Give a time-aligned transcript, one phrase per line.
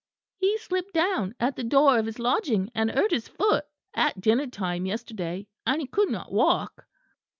[0.39, 4.47] "He slipped down at the door of his lodging and hurt his foot, at dinner
[4.47, 6.87] time yesterday; and he could not walk."